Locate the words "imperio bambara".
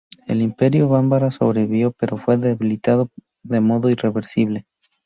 0.41-1.29